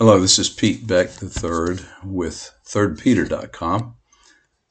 Hello, 0.00 0.20
this 0.20 0.38
is 0.38 0.48
Pete 0.48 0.86
Beck 0.86 1.10
III 1.20 1.84
with 2.04 2.52
thirdpeter.com. 2.64 3.96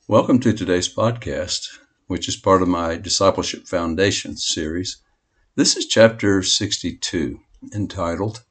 Welcome 0.08 0.40
to 0.40 0.54
today's 0.54 0.88
podcast, 0.88 1.68
which 2.06 2.30
is 2.30 2.38
part 2.38 2.62
of 2.62 2.70
my 2.70 2.96
Discipleship 2.96 3.68
Foundation 3.68 4.38
series. 4.38 5.02
This 5.58 5.76
is 5.76 5.86
chapter 5.86 6.42
62, 6.42 7.42
entitled, 7.76 8.46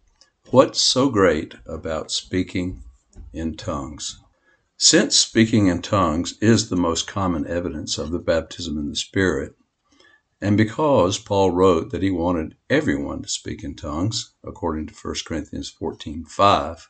What's 0.50 0.82
So 0.82 1.08
Great 1.08 1.54
About 1.64 2.10
Speaking 2.10 2.82
in 3.32 3.56
Tongues? 3.56 4.20
Since 4.76 5.16
speaking 5.16 5.68
in 5.68 5.80
tongues 5.80 6.34
is 6.42 6.68
the 6.68 6.76
most 6.76 7.06
common 7.06 7.46
evidence 7.46 7.96
of 7.96 8.10
the 8.10 8.18
baptism 8.18 8.76
in 8.76 8.90
the 8.90 8.96
Spirit, 8.96 9.54
and 10.40 10.56
because 10.56 11.18
Paul 11.18 11.50
wrote 11.50 11.90
that 11.90 12.02
he 12.02 12.10
wanted 12.10 12.56
everyone 12.68 13.22
to 13.22 13.28
speak 13.28 13.64
in 13.64 13.74
tongues, 13.74 14.34
according 14.44 14.86
to 14.88 14.94
1 14.94 15.24
Corinthians 15.24 15.70
14:5, 15.70 16.88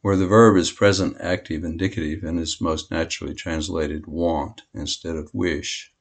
where 0.00 0.16
the 0.16 0.26
verb 0.26 0.56
is 0.56 0.70
present 0.70 1.16
active 1.20 1.64
indicative 1.64 2.24
and 2.24 2.40
is 2.40 2.60
most 2.60 2.90
naturally 2.90 3.34
translated 3.34 4.06
want 4.06 4.62
instead 4.72 5.16
of 5.16 5.32
wish. 5.34 5.92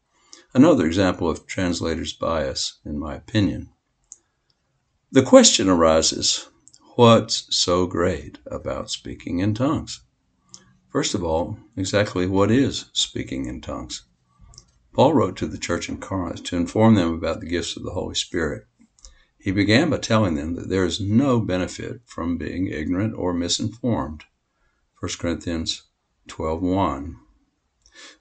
Another 0.53 0.85
example 0.85 1.29
of 1.29 1.45
translator's 1.45 2.13
bias, 2.13 2.79
in 2.85 2.97
my 2.97 3.15
opinion. 3.15 3.69
The 5.11 5.23
question 5.23 5.67
arises 5.67 6.47
what's 6.95 7.53
so 7.53 7.85
great 7.85 8.39
about 8.45 8.89
speaking 8.89 9.39
in 9.39 9.53
tongues? 9.53 10.01
First 10.87 11.15
of 11.15 11.23
all, 11.23 11.57
exactly 11.75 12.27
what 12.27 12.49
is 12.49 12.85
speaking 12.93 13.45
in 13.45 13.61
tongues? 13.61 14.03
Paul 14.93 15.13
wrote 15.13 15.37
to 15.37 15.47
the 15.47 15.57
church 15.57 15.87
in 15.87 15.99
Corinth 15.99 16.43
to 16.43 16.57
inform 16.57 16.95
them 16.95 17.13
about 17.13 17.39
the 17.39 17.47
gifts 17.47 17.77
of 17.77 17.83
the 17.83 17.91
Holy 17.91 18.15
Spirit. 18.15 18.65
He 19.39 19.51
began 19.51 19.89
by 19.89 19.97
telling 19.97 20.35
them 20.35 20.55
that 20.55 20.67
there 20.69 20.85
is 20.85 20.99
no 20.99 21.39
benefit 21.39 22.01
from 22.05 22.37
being 22.37 22.67
ignorant 22.67 23.15
or 23.15 23.33
misinformed. 23.33 24.25
1 24.99 25.13
Corinthians 25.17 25.83
12:1. 26.27 27.15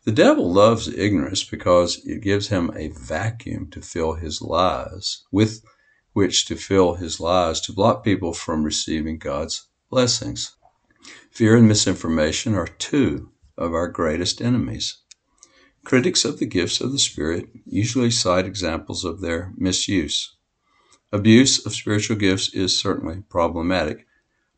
The 0.05 0.13
devil 0.13 0.53
loves 0.53 0.89
ignorance 0.89 1.45
because 1.45 2.01
it 2.05 2.23
gives 2.23 2.49
him 2.49 2.71
a 2.75 2.89
vacuum 2.89 3.69
to 3.73 3.83
fill 3.83 4.15
his 4.15 4.41
lies, 4.41 5.25
with 5.31 5.65
which 6.13 6.47
to 6.47 6.57
fill 6.57 6.95
his 6.95 7.21
lies 7.21 7.61
to 7.63 7.73
block 7.73 8.05
people 8.05 8.33
from 8.33 8.63
receiving 8.65 9.19
God's 9.19 9.67
blessings. 9.91 10.57
Fear 11.31 11.57
and 11.57 11.69
misinformation 11.69 12.55
are 12.55 12.67
two 12.67 13.31
of 13.59 13.75
our 13.75 13.89
greatest 13.89 14.41
enemies. 14.41 14.99
Critics 15.85 16.25
of 16.25 16.39
the 16.39 16.47
gifts 16.47 16.81
of 16.81 16.93
the 16.93 16.99
Spirit 16.99 17.49
usually 17.65 18.11
cite 18.11 18.45
examples 18.45 19.05
of 19.05 19.21
their 19.21 19.53
misuse. 19.57 20.37
Abuse 21.11 21.65
of 21.65 21.75
spiritual 21.75 22.17
gifts 22.17 22.55
is 22.55 22.79
certainly 22.79 23.23
problematic, 23.29 24.07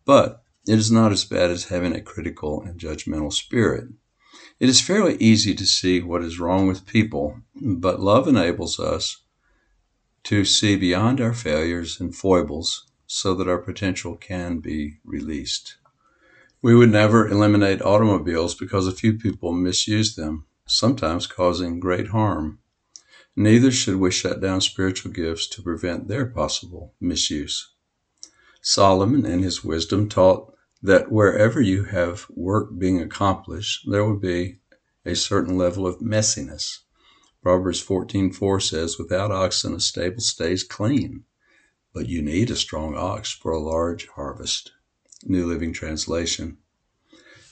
but 0.05 0.45
it 0.67 0.79
is 0.79 0.91
not 0.91 1.13
as 1.13 1.25
bad 1.25 1.51
as 1.51 1.65
having 1.65 1.95
a 1.95 2.01
critical 2.01 2.63
and 2.63 2.79
judgmental 2.79 3.33
spirit. 3.33 3.89
It 4.61 4.69
is 4.69 4.81
fairly 4.81 5.17
easy 5.17 5.55
to 5.55 5.65
see 5.65 6.03
what 6.03 6.23
is 6.23 6.39
wrong 6.39 6.67
with 6.67 6.87
people, 6.87 7.41
but 7.55 8.01
love 8.01 8.29
enables 8.29 8.79
us 8.79 9.23
to 10.25 10.45
see 10.45 10.77
beyond 10.77 11.21
our 11.21 11.33
failures 11.33 12.01
and 12.01 12.15
foibles 12.15 12.91
so 13.07 13.35
that 13.35 13.49
our 13.49 13.59
potential 13.59 14.17
can 14.17 14.59
be 14.59 14.99
released. 15.05 15.77
We 16.61 16.75
would 16.75 16.91
never 16.91 17.29
eliminate 17.29 17.81
automobiles 17.81 18.55
because 18.55 18.87
a 18.87 18.93
few 18.93 19.15
people 19.15 19.53
misuse 19.53 20.15
them 20.17 20.47
sometimes 20.73 21.27
causing 21.27 21.81
great 21.81 22.09
harm. 22.09 22.59
Neither 23.37 23.71
should 23.71 23.97
we 23.97 24.11
shut 24.11 24.41
down 24.41 24.61
spiritual 24.61 25.13
gifts 25.13 25.47
to 25.49 25.63
prevent 25.63 26.09
their 26.09 26.27
possible 26.27 26.95
misuse. 27.01 27.71
Solomon, 28.61 29.25
in 29.27 29.43
his 29.43 29.65
wisdom, 29.65 30.09
taught 30.09 30.55
that 30.83 31.11
wherever 31.11 31.61
you 31.61 31.85
have 31.85 32.27
work 32.31 32.79
being 32.79 33.01
accomplished, 33.01 33.91
there 33.91 34.05
will 34.05 34.19
be 34.19 34.59
a 35.05 35.15
certain 35.15 35.57
level 35.57 35.87
of 35.87 36.01
messiness. 36.01 36.81
Proverbs 37.43 37.81
14:4 37.81 38.61
says, 38.61 38.99
"Without 38.99 39.31
oxen 39.31 39.75
a 39.75 39.81
stable 39.81 40.21
stays 40.21 40.63
clean, 40.63 41.25
but 41.93 42.09
you 42.09 42.23
need 42.23 42.51
a 42.51 42.57
strong 42.57 42.95
ox 42.95 43.33
for 43.33 43.53
a 43.53 43.59
large 43.59 44.07
harvest." 44.09 44.73
New 45.25 45.47
Living 45.47 45.73
Translation. 45.73 46.59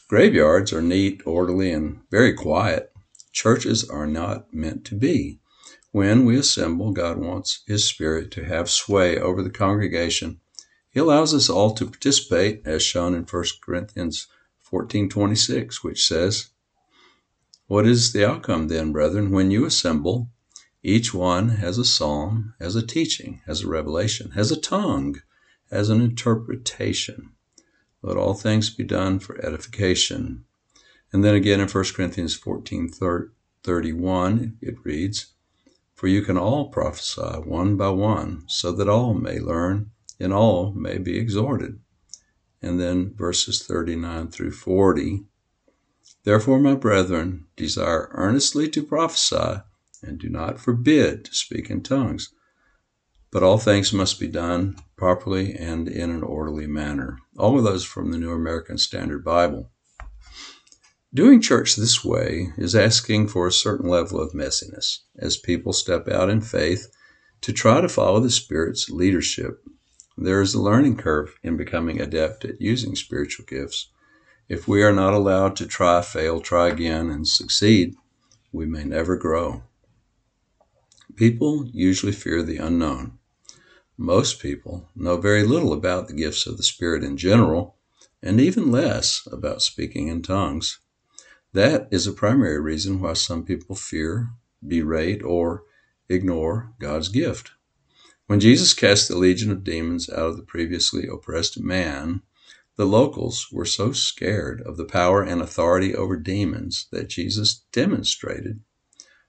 Graveyards 0.09 0.73
are 0.73 0.83
neat, 0.83 1.23
orderly, 1.25 1.73
and 1.73 2.01
very 2.11 2.33
quiet. 2.33 2.90
Churches 3.33 3.89
are 3.89 4.07
not 4.07 4.53
meant 4.53 4.85
to 4.87 4.95
be. 4.95 5.39
When 5.93 6.25
we 6.25 6.37
assemble, 6.37 6.93
God 6.93 7.19
wants 7.19 7.63
His 7.67 7.85
Spirit 7.85 8.31
to 8.33 8.45
have 8.45 8.69
sway 8.69 9.19
over 9.19 9.43
the 9.43 9.51
congregation. 9.51 10.41
He 10.91 11.01
allows 11.01 11.33
us 11.33 11.49
all 11.49 11.73
to 11.75 11.87
participate, 11.87 12.63
as 12.65 12.83
shown 12.83 13.15
in 13.15 13.25
1 13.25 13.45
Corinthians 13.61 14.27
14:26, 14.61 15.85
which 15.85 16.07
says, 16.07 16.51
"What 17.67 17.87
is 17.87 18.13
the 18.13 18.29
outcome 18.29 18.69
then, 18.69 18.93
brethren, 18.93 19.31
when 19.31 19.51
you 19.51 19.65
assemble? 19.65 20.31
Each 20.83 21.15
one 21.15 21.51
has 21.51 21.79
a 21.79 21.85
psalm, 21.85 22.55
has 22.59 22.75
a 22.75 22.87
teaching, 22.87 23.43
has 23.47 23.63
a 23.63 23.69
revelation, 23.69 24.33
has 24.33 24.51
a 24.51 24.61
tongue, 24.61 25.23
has 25.71 25.89
an 25.89 26.01
interpretation. 26.01 27.31
Let 28.03 28.17
all 28.17 28.35
things 28.35 28.71
be 28.71 28.85
done 28.85 29.19
for 29.21 29.45
edification." 29.45 30.47
And 31.13 31.25
then 31.25 31.35
again 31.35 31.61
in 31.61 31.69
1 31.69 31.85
Corinthians 31.95 32.37
14 32.37 32.91
31, 33.63 34.59
it 34.63 34.75
reads, 34.85 35.35
For 35.95 36.07
you 36.07 36.23
can 36.23 36.39
all 36.39 36.69
prophesy 36.69 37.41
one 37.45 37.77
by 37.77 37.89
one, 37.91 38.45
so 38.47 38.73
that 38.73 38.89
all 38.89 39.15
may 39.15 39.39
learn 39.41 39.91
and 40.21 40.33
all 40.33 40.73
may 40.73 40.99
be 40.99 41.19
exhorted. 41.19 41.81
And 42.63 42.79
then 42.79 43.15
verses 43.15 43.63
39 43.63 44.29
through 44.29 44.53
40. 44.53 45.25
Therefore, 46.25 46.61
my 46.61 46.75
brethren, 46.75 47.47
desire 47.57 48.11
earnestly 48.13 48.69
to 48.69 48.83
prophesy, 48.83 49.63
and 50.03 50.19
do 50.19 50.29
not 50.29 50.61
forbid 50.61 51.25
to 51.25 51.35
speak 51.35 51.71
in 51.71 51.83
tongues. 51.83 52.33
But 53.31 53.43
all 53.43 53.59
things 53.59 53.93
must 53.93 54.21
be 54.21 54.29
done 54.29 54.77
properly 54.97 55.55
and 55.55 55.89
in 55.89 56.11
an 56.11 56.23
orderly 56.23 56.67
manner. 56.67 57.19
All 57.39 57.57
of 57.57 57.65
those 57.65 57.85
from 57.85 58.11
the 58.11 58.19
New 58.19 58.33
American 58.33 58.77
Standard 58.77 59.25
Bible. 59.25 59.71
Doing 61.13 61.41
church 61.41 61.75
this 61.75 62.05
way 62.05 62.53
is 62.57 62.77
asking 62.77 63.27
for 63.27 63.49
a 63.49 63.53
certain 63.53 63.91
level 63.91 64.21
of 64.21 64.33
messiness 64.33 64.99
as 65.19 65.37
people 65.37 65.73
step 65.73 66.07
out 66.07 66.31
in 66.31 66.41
faith 66.41 66.87
to 67.41 67.53
try 67.53 67.81
to 67.81 67.89
follow 67.89 68.21
the 68.21 68.31
Spirit's 68.31 68.89
leadership. 68.89 69.61
There 70.17 70.41
is 70.41 70.55
a 70.55 70.63
learning 70.63 70.99
curve 70.99 71.35
in 71.43 71.57
becoming 71.57 72.01
adept 72.01 72.45
at 72.45 72.61
using 72.61 72.95
spiritual 72.95 73.45
gifts. 73.45 73.89
If 74.49 74.69
we 74.69 74.85
are 74.85 74.93
not 74.93 75.13
allowed 75.13 75.57
to 75.57 75.67
try, 75.67 76.01
fail, 76.03 76.41
try 76.41 76.69
again, 76.69 77.11
and 77.11 77.27
succeed, 77.27 77.97
we 78.53 78.67
may 78.67 78.85
never 78.85 79.17
grow. 79.17 79.65
People 81.17 81.67
usually 81.73 82.13
fear 82.13 82.41
the 82.41 82.59
unknown. 82.59 83.19
Most 83.99 84.41
people 84.41 84.89
know 84.95 85.17
very 85.17 85.43
little 85.43 85.73
about 85.73 86.07
the 86.07 86.15
gifts 86.15 86.47
of 86.47 86.57
the 86.57 86.63
Spirit 86.63 87.03
in 87.03 87.17
general, 87.17 87.75
and 88.23 88.41
even 88.41 88.71
less 88.71 89.27
about 89.33 89.61
speaking 89.61 90.07
in 90.07 90.23
tongues. 90.23 90.79
That 91.53 91.89
is 91.91 92.07
a 92.07 92.13
primary 92.13 92.61
reason 92.61 93.01
why 93.01 93.15
some 93.15 93.45
people 93.45 93.75
fear, 93.75 94.31
berate, 94.67 95.23
or 95.23 95.65
ignore 96.09 96.73
God's 96.79 97.09
gift. 97.09 97.53
When 98.27 98.39
Jesus 98.39 98.75
cast 98.75 99.09
the 99.09 99.19
legion 99.19 99.51
of 99.51 99.65
demons 99.65 100.09
out 100.09 100.29
of 100.31 100.37
the 100.37 100.45
previously 100.45 101.09
oppressed 101.09 101.59
man, 101.61 102.23
the 102.77 102.87
locals 102.87 103.49
were 103.51 103.65
so 103.65 103.93
scared 103.93 104.61
of 104.63 104.77
the 104.77 104.85
power 104.85 105.23
and 105.23 105.43
authority 105.43 105.95
over 105.95 106.17
demons 106.17 106.87
that 106.93 107.09
Jesus 107.09 107.63
demonstrated. 107.73 108.61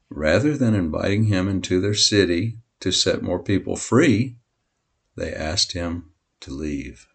Rather 0.09 0.55
than 0.55 0.75
inviting 0.75 1.25
him 1.25 1.47
into 1.47 1.81
their 1.81 1.95
city 1.95 2.59
to 2.79 2.91
set 2.91 3.23
more 3.23 3.41
people 3.41 3.75
free, 3.75 4.37
they 5.15 5.33
asked 5.33 5.71
him 5.71 6.11
to 6.41 6.51
leave. 6.51 7.07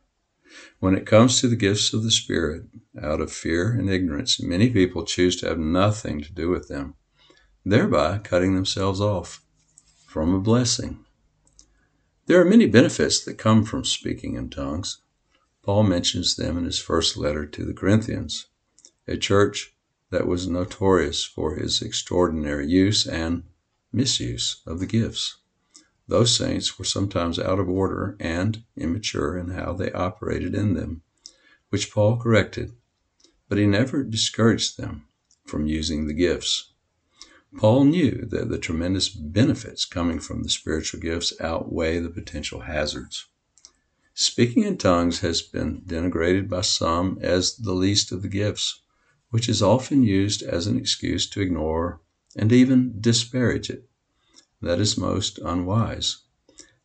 When 0.78 0.94
it 0.94 1.06
comes 1.06 1.41
to 1.41 1.49
the 1.49 1.56
gifts 1.56 1.93
of 1.93 2.03
the 2.03 2.10
Spirit, 2.10 2.65
out 3.01 3.21
of 3.21 3.33
fear 3.33 3.72
and 3.72 3.91
ignorance, 3.91 4.41
many 4.41 4.71
people 4.71 5.04
choose 5.04 5.36
to 5.36 5.48
have 5.48 5.59
nothing 5.59 6.22
to 6.22 6.33
do 6.33 6.48
with 6.48 6.69
them, 6.69 6.95
thereby 7.65 8.19
cutting 8.19 8.54
themselves 8.54 9.01
off 9.01 9.42
from 10.07 10.33
a 10.33 10.41
blessing. 10.41 11.04
There 12.27 12.41
are 12.41 12.45
many 12.48 12.66
benefits 12.66 13.25
that 13.25 13.39
come 13.39 13.65
from 13.65 13.84
speaking 13.84 14.34
in 14.34 14.51
tongues. 14.51 14.98
Paul 15.63 15.83
mentions 15.83 16.36
them 16.36 16.57
in 16.57 16.65
his 16.65 16.78
first 16.78 17.16
letter 17.16 17.45
to 17.47 17.65
the 17.65 17.75
Corinthians, 17.75 18.47
a 19.07 19.16
church 19.16 19.75
that 20.10 20.27
was 20.27 20.47
notorious 20.47 21.25
for 21.25 21.57
his 21.57 21.83
extraordinary 21.83 22.66
use 22.66 23.07
and 23.07 23.45
misuse 23.92 24.63
of 24.66 24.81
the 24.81 24.86
gifts. 24.86 25.36
Those 26.09 26.37
saints 26.37 26.79
were 26.79 26.85
sometimes 26.85 27.39
out 27.39 27.59
of 27.59 27.69
order 27.69 28.17
and 28.21 28.63
immature 28.77 29.37
in 29.37 29.51
how 29.51 29.73
they 29.73 29.91
operated 29.91 30.55
in 30.55 30.75
them, 30.75 31.03
which 31.71 31.91
Paul 31.91 32.17
corrected, 32.17 32.77
but 33.49 33.59
he 33.59 33.67
never 33.67 34.05
discouraged 34.05 34.77
them 34.77 35.09
from 35.47 35.67
using 35.67 36.07
the 36.07 36.15
gifts. 36.15 36.73
Paul 37.57 37.85
knew 37.85 38.25
that 38.31 38.49
the 38.49 38.59
tremendous 38.59 39.09
benefits 39.09 39.85
coming 39.85 40.21
from 40.21 40.43
the 40.43 40.49
spiritual 40.49 41.01
gifts 41.01 41.33
outweigh 41.41 41.99
the 41.99 42.11
potential 42.11 42.61
hazards. 42.61 43.27
Speaking 44.15 44.63
in 44.63 44.79
tongues 44.79 45.21
has 45.21 45.43
been 45.43 45.83
denigrated 45.83 46.49
by 46.49 46.61
some 46.61 47.19
as 47.21 47.57
the 47.57 47.75
least 47.75 48.13
of 48.13 48.23
the 48.23 48.29
gifts, 48.29 48.81
which 49.31 49.49
is 49.49 49.61
often 49.61 50.03
used 50.03 50.43
as 50.43 50.67
an 50.67 50.79
excuse 50.79 51.29
to 51.31 51.41
ignore 51.41 52.01
and 52.37 52.53
even 52.53 53.01
disparage 53.01 53.71
it. 53.71 53.89
That 54.63 54.81
is 54.81 54.97
most 54.97 55.39
unwise. 55.39 56.23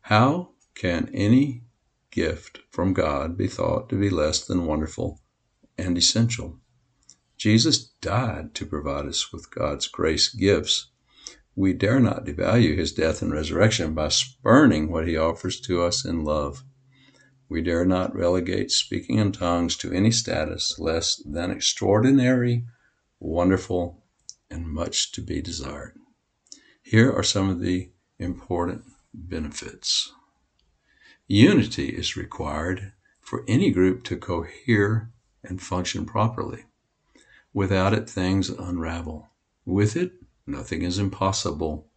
How 0.02 0.50
can 0.74 1.08
any 1.14 1.62
gift 2.10 2.60
from 2.70 2.92
God 2.92 3.36
be 3.36 3.48
thought 3.48 3.88
to 3.88 3.98
be 3.98 4.10
less 4.10 4.44
than 4.44 4.66
wonderful 4.66 5.20
and 5.78 5.96
essential? 5.96 6.60
Jesus 7.36 7.88
died 8.00 8.54
to 8.54 8.66
provide 8.66 9.06
us 9.06 9.32
with 9.32 9.50
God's 9.50 9.88
grace 9.88 10.28
gifts. 10.28 10.90
We 11.56 11.72
dare 11.72 11.98
not 11.98 12.24
devalue 12.24 12.76
his 12.76 12.92
death 12.92 13.22
and 13.22 13.32
resurrection 13.32 13.94
by 13.94 14.08
spurning 14.08 14.90
what 14.90 15.08
he 15.08 15.16
offers 15.16 15.60
to 15.62 15.82
us 15.82 16.04
in 16.04 16.24
love. 16.24 16.64
We 17.48 17.62
dare 17.62 17.84
not 17.84 18.14
relegate 18.14 18.70
speaking 18.70 19.18
in 19.18 19.32
tongues 19.32 19.76
to 19.78 19.92
any 19.92 20.10
status 20.10 20.78
less 20.78 21.22
than 21.24 21.50
extraordinary, 21.50 22.66
wonderful, 23.18 24.04
and 24.50 24.66
much 24.66 25.12
to 25.12 25.20
be 25.20 25.42
desired. 25.42 25.98
Here 26.92 27.10
are 27.10 27.22
some 27.22 27.48
of 27.48 27.60
the 27.60 27.88
important 28.18 28.84
benefits. 29.14 30.12
Unity 31.26 31.88
is 31.88 32.18
required 32.18 32.92
for 33.18 33.46
any 33.48 33.70
group 33.70 34.04
to 34.04 34.18
cohere 34.18 35.10
and 35.42 35.62
function 35.62 36.04
properly. 36.04 36.66
Without 37.54 37.94
it, 37.94 38.10
things 38.10 38.50
unravel. 38.50 39.30
With 39.64 39.96
it, 39.96 40.12
nothing 40.46 40.82
is 40.82 40.98
impossible. 40.98 41.88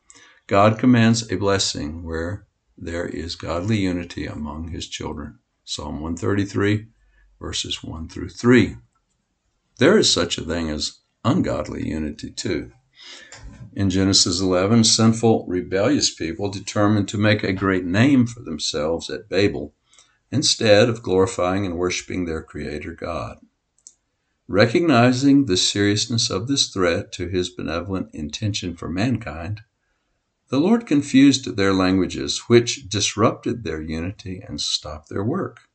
God 0.47 0.79
commands 0.79 1.29
a 1.29 1.35
blessing 1.35 2.03
where 2.03 2.47
there 2.77 3.05
is 3.05 3.35
godly 3.35 3.79
unity 3.79 4.25
among 4.25 4.69
his 4.69 4.87
children. 4.87 5.39
Psalm 5.65 5.99
133, 5.99 6.87
verses 7.41 7.83
1 7.83 8.07
through 8.07 8.29
3. 8.29 8.77
There 9.77 9.97
is 9.97 10.09
such 10.09 10.37
a 10.37 10.45
thing 10.45 10.69
as 10.69 10.99
ungodly 11.25 11.85
unity, 11.85 12.31
too. 12.31 12.71
In 13.75 13.89
Genesis 13.89 14.39
11, 14.39 14.85
sinful, 14.85 15.45
rebellious 15.49 16.09
people 16.09 16.49
determined 16.49 17.09
to 17.09 17.17
make 17.17 17.43
a 17.43 17.51
great 17.51 17.83
name 17.83 18.25
for 18.25 18.39
themselves 18.39 19.09
at 19.09 19.27
Babel 19.27 19.73
instead 20.31 20.87
of 20.87 21.03
glorifying 21.03 21.65
and 21.65 21.77
worshiping 21.77 22.23
their 22.23 22.41
Creator 22.41 22.93
God. 22.93 23.39
Recognizing 24.47 25.45
the 25.45 25.57
seriousness 25.57 26.29
of 26.29 26.47
this 26.47 26.69
threat 26.69 27.11
to 27.13 27.27
his 27.27 27.49
benevolent 27.49 28.15
intention 28.15 28.77
for 28.77 28.89
mankind, 28.89 29.59
the 30.47 30.61
Lord 30.61 30.87
confused 30.87 31.57
their 31.57 31.73
languages, 31.73 32.43
which 32.47 32.87
disrupted 32.87 33.65
their 33.65 33.81
unity 33.81 34.41
and 34.47 34.61
stopped 34.61 35.09
their 35.09 35.23
work, 35.23 35.67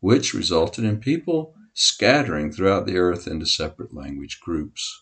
which 0.00 0.32
resulted 0.32 0.84
in 0.84 1.00
people 1.00 1.54
scattering 1.74 2.50
throughout 2.50 2.86
the 2.86 2.96
earth 2.96 3.26
into 3.26 3.44
separate 3.44 3.92
language 3.92 4.40
groups. 4.40 5.01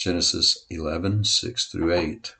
Genesis 0.00 0.64
11, 0.70 1.24
6 1.24 1.66
through 1.66 1.92
8. 1.92 2.34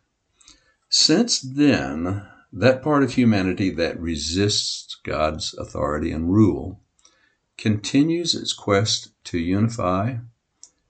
Since 0.88 1.42
then, 1.42 2.26
that 2.50 2.82
part 2.82 3.02
of 3.02 3.12
humanity 3.12 3.68
that 3.68 4.00
resists 4.00 4.96
God's 5.04 5.52
authority 5.52 6.10
and 6.10 6.32
rule 6.32 6.80
continues 7.58 8.34
its 8.34 8.54
quest 8.54 9.10
to 9.24 9.38
unify 9.38 10.16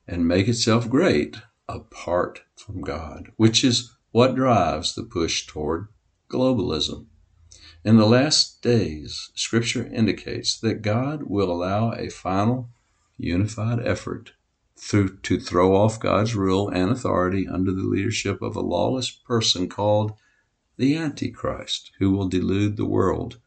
and 0.07 0.29
make 0.29 0.47
itself 0.47 0.89
great 0.89 1.39
apart 1.69 2.43
from 2.55 2.83
God, 2.83 3.33
which 3.37 3.65
is 3.65 3.91
what 4.13 4.37
drives 4.37 4.95
the 4.95 5.03
push 5.03 5.49
toward 5.49 5.89
globalism? 6.31 7.07
In 7.85 7.97
the 7.97 8.07
last 8.07 8.63
days, 8.63 9.33
Scripture 9.35 9.93
indicates 9.93 10.57
that 10.61 10.83
God 10.83 11.25
will 11.25 11.51
allow 11.51 11.91
a 11.91 12.11
final 12.11 12.69
unified 13.19 13.85
effort 13.85 14.35
through, 14.81 15.19
to 15.19 15.39
throw 15.39 15.77
off 15.77 16.01
God's 16.01 16.35
rule 16.35 16.69
and 16.69 16.91
authority 16.91 17.47
under 17.47 17.71
the 17.71 17.85
leadership 17.85 18.41
of 18.41 18.57
a 18.57 18.61
lawless 18.61 19.11
person 19.11 19.69
called 19.69 20.13
the 20.77 20.97
Antichrist, 20.97 21.93
who 21.99 22.11
will 22.11 22.29
delude 22.29 22.77
the 22.77 22.87
world 22.87 23.39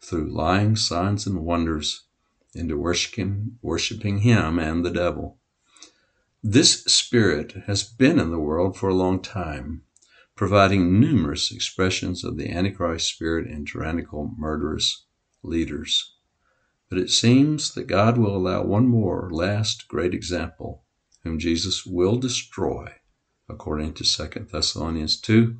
through 0.00 0.34
lying 0.34 0.74
signs 0.76 1.26
and 1.26 1.44
wonders 1.44 2.04
into 2.54 2.76
worshiping, 2.76 3.58
worshiping 3.62 4.18
him 4.18 4.58
and 4.58 4.84
the 4.84 4.90
devil. 4.90 5.38
This 6.42 6.82
spirit 6.84 7.52
has 7.66 7.84
been 7.84 8.18
in 8.18 8.30
the 8.30 8.40
world 8.40 8.76
for 8.76 8.88
a 8.88 8.94
long 8.94 9.22
time 9.22 9.82
providing 10.34 10.98
numerous 10.98 11.52
expressions 11.52 12.24
of 12.24 12.38
the 12.38 12.50
Antichrist 12.50 13.06
spirit 13.06 13.46
in 13.46 13.66
tyrannical, 13.66 14.34
murderous 14.38 15.04
leaders. 15.42 16.14
But 16.90 16.98
it 16.98 17.10
seems 17.10 17.72
that 17.74 17.86
God 17.86 18.18
will 18.18 18.36
allow 18.36 18.64
one 18.64 18.88
more 18.88 19.30
last 19.30 19.86
great 19.86 20.12
example, 20.12 20.82
whom 21.22 21.38
Jesus 21.38 21.86
will 21.86 22.16
destroy, 22.16 22.92
according 23.48 23.94
to 23.94 24.04
2 24.04 24.48
Thessalonians 24.50 25.16
2, 25.20 25.56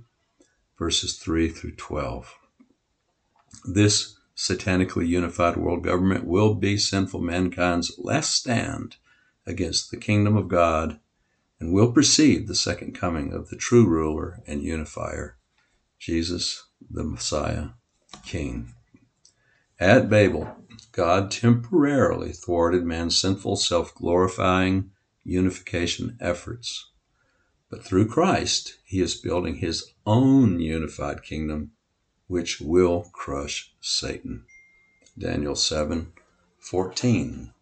verses 0.77 1.17
3 1.19 1.49
through 1.49 1.77
12. 1.77 2.35
This 3.65 4.17
satanically 4.37 5.07
unified 5.07 5.57
world 5.57 5.85
government 5.85 6.25
will 6.25 6.55
be 6.55 6.77
sinful 6.77 7.21
mankind's 7.21 7.93
last 7.99 8.35
stand 8.35 8.97
against 9.47 9.91
the 9.91 9.97
kingdom 9.97 10.37
of 10.37 10.49
God 10.49 10.99
and 11.61 11.73
will 11.73 11.93
precede 11.93 12.49
the 12.49 12.55
second 12.55 12.95
coming 12.95 13.33
of 13.33 13.51
the 13.51 13.57
true 13.57 13.87
ruler 13.87 14.41
and 14.47 14.63
unifier, 14.63 15.37
Jesus, 15.99 16.65
the 16.91 17.05
Messiah, 17.05 17.69
King. 18.25 18.75
At 19.79 20.09
Babel, 20.09 20.57
God 20.93 21.31
temporarily 21.31 22.33
thwarted 22.33 22.85
man's 22.85 23.17
sinful, 23.17 23.57
self 23.57 23.95
glorifying 23.95 24.91
unification 25.25 26.17
efforts. 26.21 26.91
But 27.71 27.85
through 27.85 28.09
Christ, 28.09 28.79
he 28.85 29.01
is 29.01 29.15
building 29.15 29.57
his 29.57 29.93
own 30.05 30.59
unified 30.59 31.23
kingdom, 31.23 31.73
which 32.27 32.61
will 32.61 33.11
crush 33.13 33.73
Satan. 33.81 34.45
Daniel 35.17 35.55
7 35.55 36.13
14. 36.59 37.53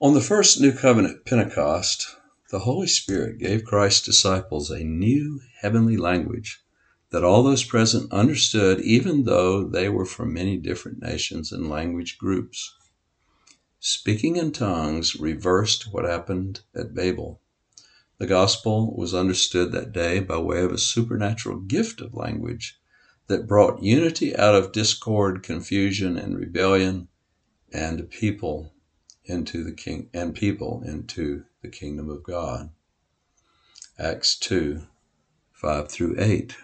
On 0.00 0.14
the 0.14 0.20
first 0.20 0.60
New 0.60 0.72
Covenant 0.72 1.24
Pentecost, 1.24 2.16
the 2.50 2.60
Holy 2.60 2.86
Spirit 2.86 3.38
gave 3.38 3.64
Christ's 3.64 4.04
disciples 4.04 4.70
a 4.70 4.82
new 4.82 5.40
heavenly 5.60 5.96
language 5.96 6.64
that 7.10 7.24
all 7.24 7.42
those 7.42 7.64
present 7.64 8.12
understood, 8.12 8.80
even 8.80 9.24
though 9.24 9.64
they 9.64 9.88
were 9.88 10.04
from 10.04 10.32
many 10.32 10.56
different 10.56 11.00
nations 11.00 11.52
and 11.52 11.68
language 11.68 12.18
groups. 12.18 12.74
Speaking 13.80 14.36
in 14.36 14.52
tongues 14.52 15.16
reversed 15.16 15.92
what 15.92 16.04
happened 16.04 16.60
at 16.74 16.94
Babel. 16.94 17.40
The 18.18 18.26
gospel 18.26 18.94
was 18.96 19.14
understood 19.14 19.72
that 19.72 19.92
day 19.92 20.20
by 20.20 20.38
way 20.38 20.62
of 20.62 20.72
a 20.72 20.78
supernatural 20.78 21.60
gift 21.60 22.00
of 22.00 22.14
language 22.14 22.78
that 23.28 23.46
brought 23.46 23.82
unity 23.82 24.34
out 24.34 24.54
of 24.54 24.72
discord, 24.72 25.42
confusion, 25.42 26.16
and 26.18 26.36
rebellion, 26.36 27.08
and 27.72 28.10
people 28.10 28.72
into 29.24 29.62
the 29.62 29.72
king 29.72 30.08
and 30.12 30.34
people 30.34 30.82
into 30.84 31.44
the 31.62 31.68
kingdom 31.68 32.10
of 32.10 32.22
God. 32.22 32.70
Acts 33.98 34.36
2 34.38 34.86
5 35.52 35.88
through 35.88 36.16
8. 36.18 36.56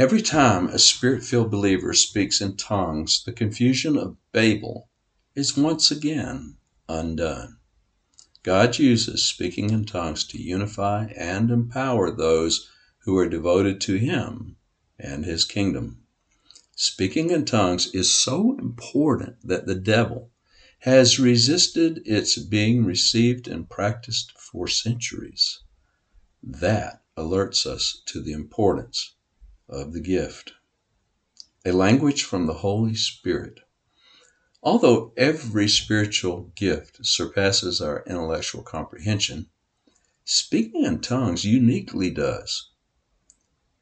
Every 0.00 0.22
time 0.22 0.68
a 0.68 0.78
spirit 0.78 1.22
filled 1.24 1.50
believer 1.50 1.92
speaks 1.92 2.40
in 2.40 2.56
tongues, 2.56 3.22
the 3.22 3.34
confusion 3.34 3.98
of 3.98 4.16
Babel 4.32 4.88
is 5.34 5.58
once 5.58 5.90
again 5.90 6.56
undone. 6.88 7.58
God 8.42 8.78
uses 8.78 9.22
speaking 9.22 9.68
in 9.68 9.84
tongues 9.84 10.24
to 10.28 10.40
unify 10.40 11.08
and 11.14 11.50
empower 11.50 12.10
those 12.10 12.70
who 13.00 13.14
are 13.18 13.28
devoted 13.28 13.78
to 13.82 13.96
Him 13.96 14.56
and 14.98 15.26
His 15.26 15.44
kingdom. 15.44 16.06
Speaking 16.74 17.28
in 17.28 17.44
tongues 17.44 17.88
is 17.88 18.10
so 18.10 18.56
important 18.58 19.46
that 19.46 19.66
the 19.66 19.74
devil 19.74 20.30
has 20.78 21.20
resisted 21.20 22.00
its 22.06 22.38
being 22.38 22.86
received 22.86 23.46
and 23.46 23.68
practiced 23.68 24.32
for 24.38 24.66
centuries. 24.66 25.60
That 26.42 27.02
alerts 27.18 27.66
us 27.66 28.00
to 28.06 28.22
the 28.22 28.32
importance 28.32 29.12
of 29.70 29.92
the 29.92 30.00
gift. 30.00 30.52
A 31.64 31.72
language 31.72 32.24
from 32.24 32.46
the 32.46 32.54
Holy 32.54 32.94
Spirit. 32.94 33.60
Although 34.62 35.12
every 35.16 35.68
spiritual 35.68 36.52
gift 36.54 36.98
surpasses 37.06 37.80
our 37.80 38.04
intellectual 38.06 38.62
comprehension, 38.62 39.48
speaking 40.24 40.84
in 40.84 41.00
tongues 41.00 41.44
uniquely 41.44 42.10
does. 42.10 42.70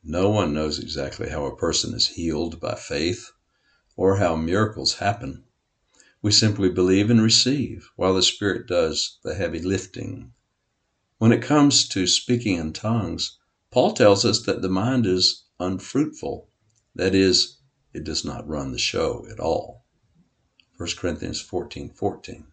No 0.04 0.30
one 0.30 0.52
knows 0.52 0.78
exactly 0.78 1.30
how 1.30 1.46
a 1.46 1.56
person 1.56 1.94
is 1.94 2.08
healed 2.08 2.60
by 2.60 2.74
faith 2.74 3.30
or 3.96 4.18
how 4.18 4.36
miracles 4.36 4.94
happen. 4.94 5.44
We 6.20 6.32
simply 6.32 6.68
believe 6.68 7.10
and 7.10 7.22
receive, 7.22 7.90
while 7.96 8.14
the 8.14 8.22
Spirit 8.22 8.66
does 8.66 9.18
the 9.24 9.34
heavy 9.34 9.60
lifting. 9.60 10.32
When 11.18 11.32
it 11.32 11.42
comes 11.42 11.88
to 11.88 12.06
speaking 12.06 12.56
in 12.56 12.72
tongues, 12.72 13.38
Paul 13.70 13.92
tells 13.92 14.24
us 14.24 14.42
that 14.42 14.62
the 14.62 14.68
mind 14.68 15.06
is 15.06 15.44
unfruitful, 15.60 16.48
that 16.94 17.14
is, 17.14 17.58
it 17.92 18.04
does 18.04 18.24
not 18.24 18.48
run 18.48 18.72
the 18.72 18.78
show 18.78 19.26
at 19.30 19.40
all. 19.40 19.84
1 20.76 20.90
Corinthians 20.96 21.40
14 21.40 21.90
14. 21.90 22.46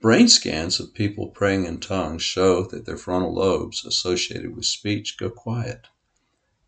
Brain 0.00 0.28
scans 0.28 0.78
of 0.78 0.94
people 0.94 1.28
praying 1.28 1.64
in 1.64 1.80
tongues 1.80 2.22
show 2.22 2.62
that 2.64 2.84
their 2.84 2.96
frontal 2.96 3.34
lobes 3.34 3.84
associated 3.84 4.54
with 4.54 4.64
speech 4.64 5.18
go 5.18 5.28
quiet. 5.28 5.88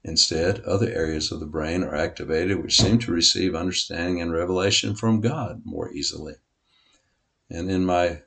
Instead, 0.03 0.61
other 0.61 0.91
areas 0.91 1.31
of 1.31 1.41
the 1.41 1.47
brain 1.47 1.85
are 1.85 1.95
activated 1.95 2.62
which 2.62 2.81
seem 2.81 2.99
to 2.99 3.12
receive 3.12 3.55
understanding 3.55 4.21
and 4.21 4.33
revelation 4.33 4.97
from 4.97 5.21
God 5.21 5.62
more 5.65 5.93
easily. 5.93 6.35
And 7.50 7.71
in 7.71 7.85
my 7.85 8.23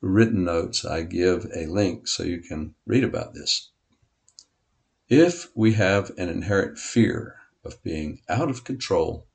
written 0.00 0.44
notes, 0.44 0.84
I 0.84 1.02
give 1.02 1.50
a 1.54 1.66
link 1.66 2.06
so 2.06 2.22
you 2.22 2.40
can 2.40 2.74
read 2.86 3.02
about 3.02 3.34
this. 3.34 3.70
If 5.08 5.48
we 5.54 5.72
have 5.72 6.10
an 6.18 6.28
inherent 6.28 6.78
fear 6.78 7.36
of 7.64 7.82
being 7.82 8.20
out 8.28 8.50
of 8.50 8.64
control, 8.64 9.26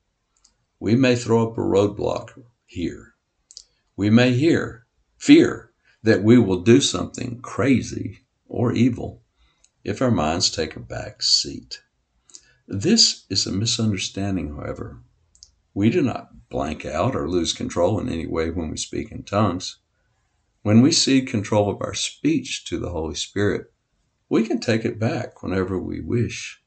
we 0.78 0.94
may 0.94 1.16
throw 1.16 1.50
up 1.50 1.58
a 1.58 1.62
roadblock 1.62 2.40
here. 2.64 3.14
We 3.96 4.08
may 4.08 4.34
hear, 4.34 4.86
fear 5.18 5.72
that 6.04 6.22
we 6.22 6.38
will 6.38 6.62
do 6.62 6.80
something 6.80 7.40
crazy 7.40 8.20
or 8.46 8.72
evil 8.72 9.24
if 9.82 10.00
our 10.00 10.12
minds 10.12 10.48
take 10.48 10.76
a 10.76 10.80
back 10.80 11.24
seat. 11.24 11.82
This 12.68 13.26
is 13.28 13.44
a 13.44 13.50
misunderstanding, 13.50 14.54
however. 14.54 15.02
We 15.74 15.90
do 15.90 16.02
not 16.02 16.48
blank 16.50 16.84
out 16.84 17.16
or 17.16 17.28
lose 17.28 17.52
control 17.52 17.98
in 17.98 18.08
any 18.08 18.28
way 18.28 18.48
when 18.50 18.70
we 18.70 18.76
speak 18.76 19.10
in 19.10 19.24
tongues. 19.24 19.78
When 20.62 20.82
we 20.82 20.92
cede 20.92 21.26
control 21.26 21.68
of 21.68 21.82
our 21.82 21.94
speech 21.94 22.64
to 22.66 22.78
the 22.78 22.90
Holy 22.90 23.16
Spirit, 23.16 23.72
we 24.28 24.46
can 24.46 24.58
take 24.58 24.84
it 24.84 24.98
back 24.98 25.42
whenever 25.42 25.78
we 25.78 26.00
wish. 26.00 26.62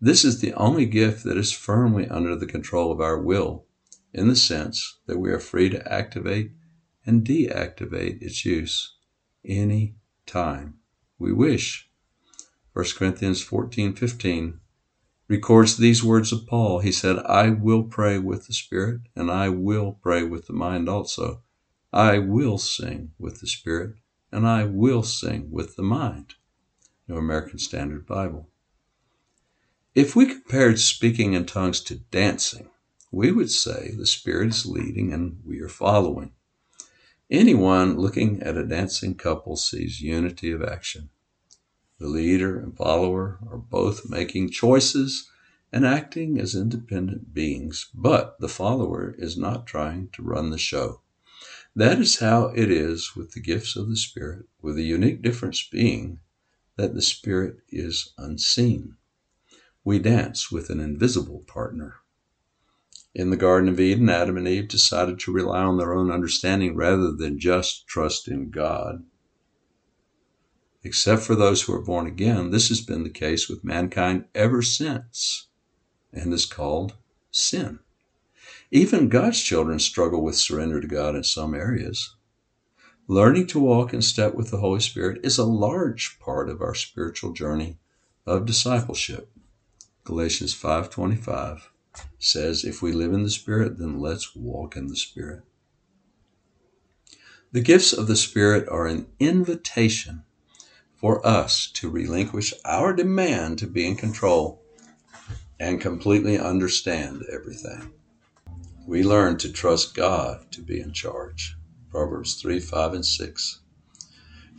This 0.00 0.24
is 0.24 0.40
the 0.40 0.52
only 0.54 0.86
gift 0.86 1.22
that 1.24 1.36
is 1.36 1.52
firmly 1.52 2.08
under 2.08 2.34
the 2.34 2.46
control 2.46 2.90
of 2.90 3.00
our 3.00 3.20
will, 3.20 3.66
in 4.12 4.28
the 4.28 4.36
sense 4.36 4.98
that 5.06 5.18
we 5.18 5.30
are 5.30 5.38
free 5.38 5.68
to 5.70 5.92
activate 5.92 6.52
and 7.06 7.24
deactivate 7.24 8.20
its 8.20 8.44
use 8.44 8.96
any 9.44 9.96
time 10.26 10.74
we 11.18 11.32
wish. 11.32 11.88
1 12.72 12.84
Corinthians 12.96 13.44
14:15 13.44 14.58
records 15.28 15.76
these 15.76 16.02
words 16.02 16.32
of 16.32 16.46
Paul. 16.46 16.80
He 16.80 16.92
said, 16.92 17.18
"I 17.18 17.50
will 17.50 17.84
pray 17.84 18.18
with 18.18 18.46
the 18.46 18.52
spirit, 18.52 19.02
and 19.14 19.30
I 19.30 19.48
will 19.50 19.92
pray 20.02 20.24
with 20.24 20.46
the 20.46 20.52
mind 20.52 20.88
also. 20.88 21.42
I 21.92 22.18
will 22.18 22.58
sing 22.58 23.12
with 23.18 23.40
the 23.40 23.46
spirit, 23.46 23.96
and 24.30 24.46
I 24.46 24.64
will 24.64 25.02
sing 25.02 25.50
with 25.50 25.76
the 25.76 25.82
mind." 25.82 26.34
New 27.12 27.18
American 27.18 27.58
Standard 27.58 28.06
Bible. 28.06 28.48
If 29.94 30.16
we 30.16 30.24
compared 30.24 30.78
speaking 30.78 31.34
in 31.34 31.44
tongues 31.44 31.82
to 31.82 31.96
dancing, 31.96 32.70
we 33.10 33.30
would 33.30 33.50
say 33.50 33.90
the 33.90 34.06
Spirit 34.06 34.48
is 34.48 34.64
leading 34.64 35.12
and 35.12 35.38
we 35.44 35.60
are 35.60 35.68
following. 35.68 36.32
Anyone 37.30 37.98
looking 37.98 38.42
at 38.42 38.56
a 38.56 38.64
dancing 38.64 39.14
couple 39.14 39.56
sees 39.56 40.00
unity 40.00 40.52
of 40.52 40.62
action. 40.62 41.10
The 41.98 42.06
leader 42.06 42.58
and 42.58 42.74
follower 42.74 43.40
are 43.46 43.58
both 43.58 44.08
making 44.08 44.48
choices 44.48 45.30
and 45.70 45.84
acting 45.84 46.40
as 46.40 46.54
independent 46.54 47.34
beings, 47.34 47.90
but 47.92 48.40
the 48.40 48.48
follower 48.48 49.14
is 49.18 49.36
not 49.36 49.66
trying 49.66 50.08
to 50.14 50.22
run 50.22 50.48
the 50.48 50.56
show. 50.56 51.02
That 51.76 51.98
is 51.98 52.20
how 52.20 52.46
it 52.56 52.70
is 52.70 53.14
with 53.14 53.32
the 53.32 53.40
gifts 53.40 53.76
of 53.76 53.90
the 53.90 53.96
Spirit, 53.96 54.46
with 54.62 54.76
the 54.76 54.84
unique 54.84 55.20
difference 55.20 55.62
being 55.62 56.20
that 56.76 56.94
the 56.94 57.02
Spirit 57.02 57.58
is 57.68 58.12
unseen. 58.16 58.96
We 59.84 59.98
dance 59.98 60.50
with 60.50 60.70
an 60.70 60.80
invisible 60.80 61.44
partner. 61.46 61.96
In 63.14 63.30
the 63.30 63.36
Garden 63.36 63.68
of 63.68 63.78
Eden, 63.78 64.08
Adam 64.08 64.38
and 64.38 64.48
Eve 64.48 64.68
decided 64.68 65.18
to 65.20 65.32
rely 65.32 65.62
on 65.62 65.76
their 65.76 65.92
own 65.92 66.10
understanding 66.10 66.74
rather 66.74 67.12
than 67.12 67.38
just 67.38 67.86
trust 67.86 68.26
in 68.26 68.50
God. 68.50 69.04
Except 70.82 71.22
for 71.22 71.34
those 71.34 71.62
who 71.62 71.74
are 71.74 71.82
born 71.82 72.06
again, 72.06 72.50
this 72.50 72.68
has 72.68 72.80
been 72.80 73.04
the 73.04 73.10
case 73.10 73.48
with 73.48 73.64
mankind 73.64 74.24
ever 74.34 74.62
since 74.62 75.46
and 76.12 76.32
is 76.32 76.46
called 76.46 76.94
sin. 77.30 77.78
Even 78.70 79.08
God's 79.08 79.40
children 79.40 79.78
struggle 79.78 80.22
with 80.22 80.36
surrender 80.36 80.80
to 80.80 80.86
God 80.86 81.14
in 81.14 81.24
some 81.24 81.54
areas. 81.54 82.16
Learning 83.12 83.46
to 83.46 83.60
walk 83.60 83.92
in 83.92 84.00
step 84.00 84.34
with 84.34 84.50
the 84.50 84.56
Holy 84.56 84.80
Spirit 84.80 85.20
is 85.22 85.36
a 85.36 85.44
large 85.44 86.18
part 86.18 86.48
of 86.48 86.62
our 86.62 86.74
spiritual 86.74 87.34
journey 87.34 87.76
of 88.24 88.46
discipleship. 88.46 89.30
Galatians 90.02 90.54
5:25 90.54 91.60
says, 92.18 92.64
If 92.64 92.80
we 92.80 92.90
live 92.90 93.12
in 93.12 93.22
the 93.22 93.28
Spirit, 93.28 93.76
then 93.76 94.00
let's 94.00 94.34
walk 94.34 94.78
in 94.78 94.86
the 94.86 94.96
Spirit. 94.96 95.42
The 97.52 97.60
gifts 97.60 97.92
of 97.92 98.06
the 98.06 98.16
Spirit 98.16 98.66
are 98.70 98.86
an 98.86 99.06
invitation 99.20 100.24
for 100.96 101.24
us 101.26 101.66
to 101.74 101.90
relinquish 101.90 102.54
our 102.64 102.94
demand 102.94 103.58
to 103.58 103.66
be 103.66 103.86
in 103.86 103.96
control 103.96 104.62
and 105.60 105.82
completely 105.82 106.38
understand 106.38 107.24
everything. 107.30 107.92
We 108.86 109.02
learn 109.02 109.36
to 109.36 109.52
trust 109.52 109.94
God 109.94 110.50
to 110.52 110.62
be 110.62 110.80
in 110.80 110.94
charge. 110.94 111.58
Proverbs 111.92 112.34
3, 112.42 112.58
5, 112.58 112.94
and 112.94 113.06
6. 113.06 113.60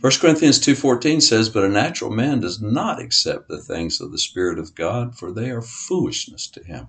1 0.00 0.12
Corinthians 0.20 0.58
2.14 0.58 1.20
says, 1.20 1.50
But 1.50 1.64
a 1.64 1.68
natural 1.68 2.10
man 2.10 2.40
does 2.40 2.62
not 2.62 2.98
accept 2.98 3.48
the 3.48 3.60
things 3.60 4.00
of 4.00 4.12
the 4.12 4.18
Spirit 4.18 4.58
of 4.58 4.74
God, 4.74 5.18
for 5.18 5.30
they 5.30 5.50
are 5.50 5.60
foolishness 5.60 6.48
to 6.48 6.64
him 6.64 6.88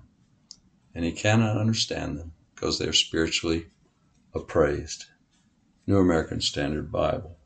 and 0.96 1.04
he 1.04 1.12
cannot 1.12 1.58
understand 1.58 2.16
them 2.16 2.32
because 2.54 2.78
they 2.78 2.88
are 2.88 2.92
spiritually 2.94 3.66
appraised. 4.34 5.04
New 5.86 5.98
American 5.98 6.40
Standard 6.40 6.90
Bible. 6.90 7.36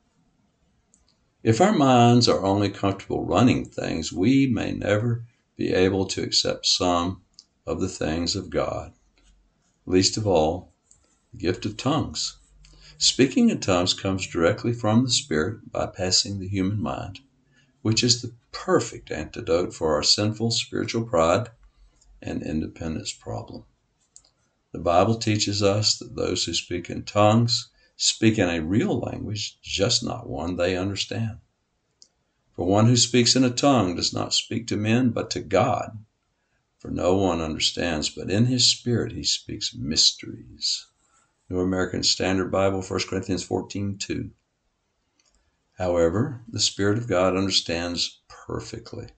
If 1.42 1.60
our 1.60 1.72
minds 1.72 2.28
are 2.28 2.44
only 2.44 2.70
comfortable 2.70 3.24
running 3.26 3.64
things, 3.64 4.12
we 4.12 4.46
may 4.46 4.70
never 4.70 5.24
be 5.56 5.72
able 5.72 6.06
to 6.06 6.22
accept 6.22 6.64
some 6.64 7.22
of 7.66 7.80
the 7.80 7.88
things 7.88 8.36
of 8.36 8.50
God, 8.50 8.92
least 9.84 10.16
of 10.16 10.28
all, 10.28 10.72
the 11.32 11.38
gift 11.38 11.66
of 11.66 11.76
tongues. 11.76 12.38
Speaking 13.02 13.48
in 13.48 13.60
tongues 13.60 13.94
comes 13.94 14.26
directly 14.26 14.74
from 14.74 15.04
the 15.04 15.10
Spirit, 15.10 15.72
bypassing 15.72 16.38
the 16.38 16.46
human 16.46 16.82
mind, 16.82 17.20
which 17.80 18.04
is 18.04 18.20
the 18.20 18.34
perfect 18.52 19.10
antidote 19.10 19.74
for 19.74 19.94
our 19.94 20.02
sinful 20.02 20.50
spiritual 20.50 21.04
pride 21.04 21.48
and 22.20 22.42
independence 22.42 23.10
problem. 23.10 23.64
The 24.72 24.80
Bible 24.80 25.14
teaches 25.14 25.62
us 25.62 25.96
that 25.96 26.14
those 26.14 26.44
who 26.44 26.52
speak 26.52 26.90
in 26.90 27.04
tongues 27.04 27.70
speak 27.96 28.38
in 28.38 28.50
a 28.50 28.60
real 28.60 29.00
language, 29.00 29.58
just 29.62 30.04
not 30.04 30.28
one 30.28 30.56
they 30.56 30.76
understand. 30.76 31.38
For 32.54 32.66
one 32.66 32.86
who 32.86 32.98
speaks 32.98 33.34
in 33.34 33.44
a 33.44 33.50
tongue 33.50 33.96
does 33.96 34.12
not 34.12 34.34
speak 34.34 34.66
to 34.66 34.76
men, 34.76 35.08
but 35.08 35.30
to 35.30 35.40
God. 35.40 36.04
For 36.76 36.90
no 36.90 37.16
one 37.16 37.40
understands, 37.40 38.10
but 38.10 38.30
in 38.30 38.44
his 38.44 38.66
spirit 38.66 39.12
he 39.12 39.24
speaks 39.24 39.74
mysteries. 39.74 40.84
New 41.50 41.58
American 41.58 42.04
Standard 42.04 42.48
Bible, 42.52 42.80
1 42.80 43.00
Corinthians 43.08 43.42
14 43.42 43.98
2. 43.98 44.30
However, 45.78 46.42
the 46.46 46.60
Spirit 46.60 46.96
of 46.96 47.08
God 47.08 47.36
understands 47.36 48.20
perfectly. 48.28 49.08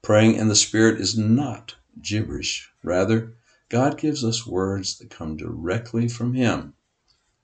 Praying 0.00 0.36
in 0.36 0.46
the 0.46 0.54
Spirit 0.54 1.00
is 1.00 1.18
not 1.18 1.74
gibberish. 2.00 2.70
Rather, 2.84 3.34
God 3.68 3.98
gives 3.98 4.22
us 4.22 4.46
words 4.46 4.96
that 4.98 5.10
come 5.10 5.36
directly 5.36 6.06
from 6.06 6.34
Him 6.34 6.74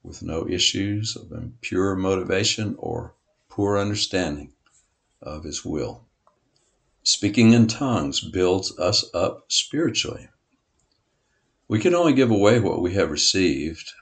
with 0.05 0.23
no 0.23 0.49
issues 0.49 1.17
of 1.17 1.33
impure 1.33 1.97
motivation 1.97 2.77
or 2.79 3.17
poor 3.49 3.77
understanding 3.77 4.53
of 5.21 5.43
His 5.43 5.65
will. 5.65 6.07
Speaking 7.03 7.55
in 7.55 7.67
tongues 7.67 8.21
builds 8.21 8.79
us 8.79 9.13
up 9.13 9.51
spiritually. 9.51 10.29
We 11.71 11.79
can 11.79 11.95
only 11.95 12.15
give 12.15 12.33
away 12.33 12.59
what 12.59 12.83
we 12.83 12.95
have 12.95 13.13
received. 13.13 13.93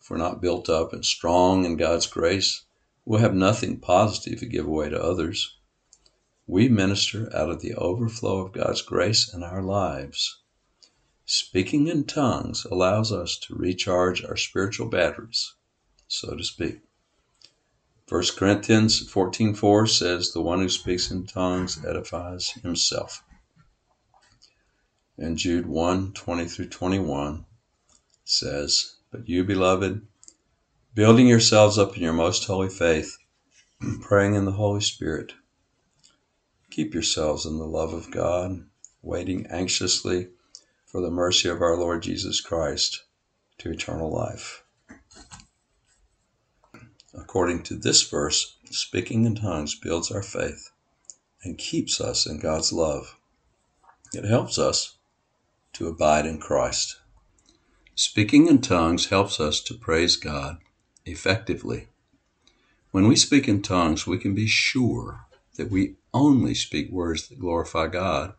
If 0.00 0.10
we're 0.10 0.16
not 0.16 0.42
built 0.42 0.68
up 0.68 0.92
and 0.92 1.04
strong 1.04 1.64
in 1.64 1.76
God's 1.76 2.08
grace, 2.08 2.64
we'll 3.04 3.20
have 3.20 3.32
nothing 3.32 3.78
positive 3.78 4.40
to 4.40 4.46
give 4.46 4.66
away 4.66 4.88
to 4.88 5.00
others. 5.00 5.56
We 6.48 6.68
minister 6.68 7.30
out 7.32 7.48
of 7.48 7.60
the 7.60 7.74
overflow 7.74 8.40
of 8.40 8.50
God's 8.52 8.82
grace 8.82 9.32
in 9.32 9.44
our 9.44 9.62
lives. 9.62 10.40
Speaking 11.24 11.86
in 11.86 12.06
tongues 12.06 12.64
allows 12.64 13.12
us 13.12 13.38
to 13.46 13.54
recharge 13.54 14.24
our 14.24 14.36
spiritual 14.36 14.88
batteries, 14.88 15.54
so 16.08 16.34
to 16.34 16.42
speak. 16.42 16.80
1 18.08 18.36
Corinthians 18.36 19.08
14:4 19.08 19.86
says, 19.86 20.32
"The 20.32 20.42
one 20.42 20.58
who 20.58 20.68
speaks 20.68 21.08
in 21.08 21.26
tongues 21.26 21.84
edifies 21.84 22.50
himself." 22.64 23.22
And 25.22 25.38
Jude 25.38 25.66
1:20 25.66 26.48
through 26.48 26.68
21 26.68 27.46
says, 28.24 28.96
"But 29.12 29.28
you, 29.28 29.44
beloved, 29.44 30.04
building 30.94 31.28
yourselves 31.28 31.78
up 31.78 31.96
in 31.96 32.02
your 32.02 32.12
most 32.12 32.44
holy 32.46 32.68
faith, 32.68 33.18
praying 34.00 34.34
in 34.34 34.46
the 34.46 34.58
Holy 34.58 34.80
Spirit, 34.80 35.34
Keep 36.70 36.92
yourselves 36.92 37.46
in 37.46 37.58
the 37.58 37.66
love 37.66 37.92
of 37.92 38.10
God, 38.10 38.66
waiting 39.00 39.46
anxiously 39.46 40.30
for 40.86 41.00
the 41.00 41.10
mercy 41.10 41.48
of 41.48 41.62
our 41.62 41.76
Lord 41.76 42.02
Jesus 42.02 42.40
Christ 42.40 43.04
to 43.58 43.70
eternal 43.70 44.10
life. 44.10 44.64
According 47.14 47.62
to 47.62 47.76
this 47.76 48.02
verse, 48.02 48.56
speaking 48.72 49.24
in 49.24 49.36
tongues 49.36 49.76
builds 49.76 50.10
our 50.10 50.24
faith 50.24 50.72
and 51.44 51.56
keeps 51.56 52.00
us 52.00 52.26
in 52.26 52.40
God's 52.40 52.72
love. 52.72 53.16
It 54.12 54.24
helps 54.24 54.58
us 54.58 54.96
to 55.74 55.88
abide 55.88 56.26
in 56.26 56.38
Christ. 56.38 56.96
Speaking 57.94 58.46
in 58.46 58.60
tongues 58.60 59.06
helps 59.06 59.38
us 59.38 59.60
to 59.60 59.74
praise 59.74 60.16
God 60.16 60.58
effectively. 61.04 61.88
When 62.90 63.08
we 63.08 63.16
speak 63.16 63.48
in 63.48 63.62
tongues, 63.62 64.06
we 64.06 64.18
can 64.18 64.34
be 64.34 64.46
sure 64.46 65.26
that 65.56 65.70
we 65.70 65.96
only 66.12 66.54
speak 66.54 66.90
words 66.90 67.28
that 67.28 67.38
glorify 67.38 67.86
God 67.86 68.34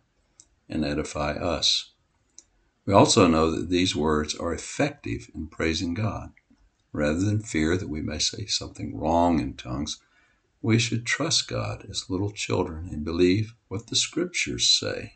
and 0.70 0.86
edify 0.86 1.34
us. 1.34 1.92
We 2.86 2.94
also 2.94 3.28
know 3.28 3.50
that 3.52 3.70
these 3.70 3.96
words 3.96 4.36
are 4.36 4.54
effective 4.54 5.30
in 5.34 5.48
praising 5.48 5.94
God. 5.94 6.34
Rather 6.92 7.22
than 7.22 7.42
fear 7.42 7.78
that 7.78 7.90
we 7.90 8.02
may 8.02 8.20
say 8.20 8.46
something 8.46 8.98
wrong 8.98 9.40
in 9.40 9.56
tongues, 9.56 10.00
we 10.62 10.78
should 10.78 11.06
trust 11.06 11.48
God 11.48 11.86
as 11.90 12.10
little 12.10 12.32
children 12.32 12.90
and 12.92 13.04
believe 13.04 13.54
what 13.68 13.88
the 13.88 13.96
scriptures 13.96 14.70
say. 14.70 15.14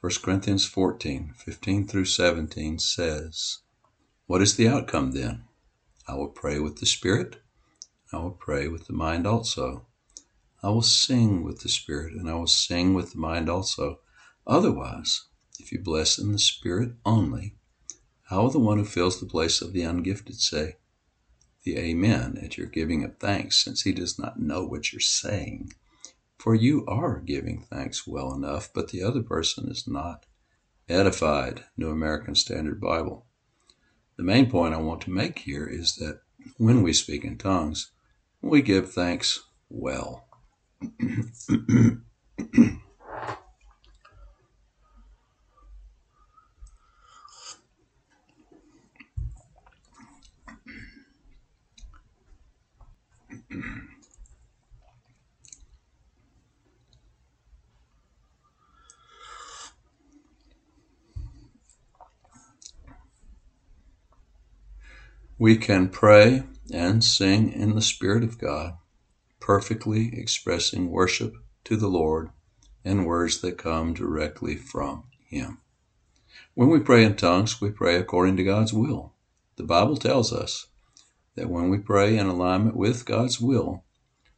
1 0.00 0.12
Corinthians 0.22 0.64
14 0.64 1.34
15 1.36 1.86
through 1.86 2.06
17 2.06 2.78
says, 2.78 3.58
What 4.26 4.40
is 4.40 4.56
the 4.56 4.66
outcome 4.66 5.10
then? 5.10 5.44
I 6.08 6.14
will 6.14 6.28
pray 6.28 6.58
with 6.58 6.80
the 6.80 6.86
Spirit, 6.86 7.42
I 8.10 8.16
will 8.16 8.30
pray 8.30 8.66
with 8.66 8.86
the 8.86 8.94
mind 8.94 9.26
also. 9.26 9.84
I 10.62 10.70
will 10.70 10.80
sing 10.80 11.44
with 11.44 11.60
the 11.60 11.68
Spirit, 11.68 12.14
and 12.14 12.30
I 12.30 12.34
will 12.34 12.46
sing 12.46 12.94
with 12.94 13.12
the 13.12 13.18
mind 13.18 13.50
also. 13.50 14.00
Otherwise, 14.46 15.26
if 15.58 15.70
you 15.70 15.78
bless 15.78 16.18
in 16.18 16.32
the 16.32 16.38
Spirit 16.38 16.92
only, 17.04 17.56
how 18.30 18.44
will 18.44 18.50
the 18.50 18.58
one 18.58 18.78
who 18.78 18.86
fills 18.86 19.20
the 19.20 19.26
place 19.26 19.60
of 19.60 19.74
the 19.74 19.82
ungifted 19.82 20.40
say, 20.40 20.76
the 21.62 21.76
Amen 21.76 22.38
at 22.42 22.56
your 22.56 22.68
giving 22.68 23.04
of 23.04 23.18
thanks, 23.18 23.62
since 23.62 23.82
he 23.82 23.92
does 23.92 24.18
not 24.18 24.40
know 24.40 24.64
what 24.64 24.94
you're 24.94 25.00
saying? 25.00 25.74
For 26.40 26.54
you 26.54 26.86
are 26.86 27.20
giving 27.20 27.60
thanks 27.60 28.06
well 28.06 28.32
enough, 28.32 28.72
but 28.72 28.88
the 28.88 29.02
other 29.02 29.22
person 29.22 29.70
is 29.70 29.86
not. 29.86 30.24
Edified, 30.88 31.64
New 31.76 31.90
American 31.90 32.34
Standard 32.34 32.80
Bible. 32.80 33.26
The 34.16 34.22
main 34.22 34.50
point 34.50 34.72
I 34.72 34.78
want 34.78 35.02
to 35.02 35.10
make 35.10 35.40
here 35.40 35.66
is 35.66 35.96
that 35.96 36.22
when 36.56 36.82
we 36.82 36.94
speak 36.94 37.24
in 37.24 37.36
tongues, 37.36 37.90
we 38.40 38.62
give 38.62 38.90
thanks 38.90 39.42
well. 39.68 40.24
We 65.40 65.56
can 65.56 65.88
pray 65.88 66.42
and 66.70 67.02
sing 67.02 67.50
in 67.50 67.74
the 67.74 67.80
Spirit 67.80 68.22
of 68.22 68.36
God, 68.36 68.74
perfectly 69.40 70.10
expressing 70.12 70.90
worship 70.90 71.34
to 71.64 71.78
the 71.78 71.88
Lord 71.88 72.28
in 72.84 73.06
words 73.06 73.40
that 73.40 73.56
come 73.56 73.94
directly 73.94 74.56
from 74.56 75.04
Him. 75.30 75.56
When 76.52 76.68
we 76.68 76.78
pray 76.78 77.04
in 77.04 77.16
tongues, 77.16 77.58
we 77.58 77.70
pray 77.70 77.96
according 77.96 78.36
to 78.36 78.44
God's 78.44 78.74
will. 78.74 79.14
The 79.56 79.62
Bible 79.62 79.96
tells 79.96 80.30
us 80.30 80.66
that 81.36 81.48
when 81.48 81.70
we 81.70 81.78
pray 81.78 82.18
in 82.18 82.26
alignment 82.26 82.76
with 82.76 83.06
God's 83.06 83.40
will, 83.40 83.84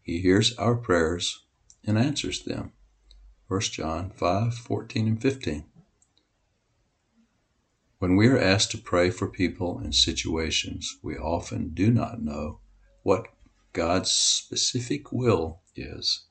He 0.05 0.20
hears 0.20 0.57
our 0.57 0.76
prayers 0.76 1.42
and 1.85 1.98
answers 1.98 2.44
them. 2.44 2.74
1 3.48 3.61
John 3.62 4.11
5 4.11 4.55
14 4.55 5.09
and 5.09 5.20
15. 5.20 5.64
When 8.02 8.16
we 8.16 8.26
are 8.26 8.36
asked 8.36 8.72
to 8.72 8.78
pray 8.78 9.10
for 9.10 9.28
people 9.28 9.78
in 9.78 9.92
situations, 9.92 10.98
we 11.04 11.16
often 11.16 11.68
do 11.68 11.88
not 11.88 12.20
know 12.20 12.58
what 13.04 13.28
God's 13.72 14.10
specific 14.10 15.12
will 15.12 15.60
is. 15.76 16.24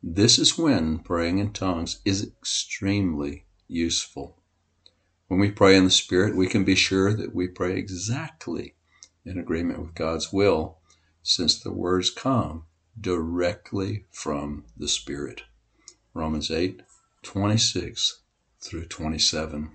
This 0.00 0.38
is 0.38 0.56
when 0.56 1.00
praying 1.00 1.38
in 1.38 1.52
tongues 1.52 2.00
is 2.04 2.22
extremely 2.24 3.46
useful. 3.66 4.38
When 5.26 5.40
we 5.40 5.50
pray 5.50 5.74
in 5.74 5.86
the 5.86 5.90
Spirit, 5.90 6.36
we 6.36 6.46
can 6.46 6.62
be 6.62 6.76
sure 6.76 7.12
that 7.12 7.34
we 7.34 7.48
pray 7.48 7.76
exactly 7.76 8.76
in 9.24 9.40
agreement 9.40 9.80
with 9.80 9.96
God's 9.96 10.32
will, 10.32 10.78
since 11.20 11.58
the 11.58 11.72
words 11.72 12.10
come 12.10 12.66
directly 13.00 14.04
from 14.12 14.66
the 14.76 14.86
Spirit. 14.86 15.42
Romans 16.14 16.48
8 16.48 16.80
26 17.24 18.20
through 18.60 18.86
27. 18.86 19.72